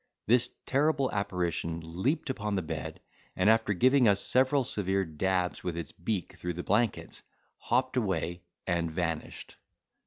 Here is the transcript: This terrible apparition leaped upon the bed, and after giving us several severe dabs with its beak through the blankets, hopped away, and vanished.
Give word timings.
This 0.25 0.49
terrible 0.65 1.11
apparition 1.11 1.79
leaped 1.83 2.31
upon 2.31 2.55
the 2.55 2.63
bed, 2.63 3.01
and 3.35 3.51
after 3.51 3.71
giving 3.71 4.07
us 4.07 4.19
several 4.19 4.63
severe 4.63 5.05
dabs 5.05 5.63
with 5.63 5.77
its 5.77 5.91
beak 5.91 6.33
through 6.37 6.53
the 6.53 6.63
blankets, 6.63 7.21
hopped 7.59 7.95
away, 7.95 8.41
and 8.65 8.89
vanished. 8.89 9.57